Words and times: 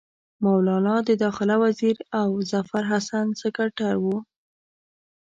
مولنا 0.43 0.95
د 1.09 1.09
داخله 1.23 1.55
وزیر 1.63 1.95
او 2.19 2.29
ظفرحسن 2.51 3.27
سکرټر 3.41 3.93
وو. 4.03 4.17